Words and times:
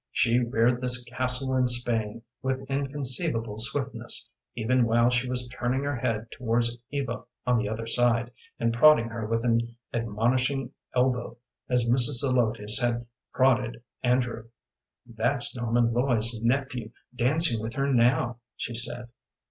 She 0.11 0.39
reared 0.39 0.81
this 0.81 1.03
castle 1.03 1.55
in 1.55 1.67
Spain 1.67 2.23
with 2.41 2.67
inconceivable 2.71 3.59
swiftness, 3.59 4.31
even 4.55 4.85
while 4.87 5.11
she 5.11 5.29
was 5.29 5.47
turning 5.49 5.83
her 5.83 5.95
head 5.95 6.31
towards 6.31 6.75
Eva 6.89 7.21
on 7.45 7.59
the 7.59 7.69
other 7.69 7.85
side, 7.85 8.31
and 8.59 8.73
prodding 8.73 9.09
her 9.09 9.27
with 9.27 9.43
an 9.43 9.75
admonishing 9.93 10.71
elbow 10.95 11.37
as 11.69 11.87
Mrs. 11.87 12.27
Zelotes 12.27 12.79
had 12.81 13.05
prodded 13.31 13.83
Andrew. 14.01 14.47
"That's 15.05 15.55
Norman 15.55 15.93
Lloyd's 15.93 16.41
nephew 16.41 16.89
dancing 17.15 17.61
with 17.61 17.75
her 17.75 17.93
now," 17.93 18.39
she 18.55 18.73
said. 18.73 19.07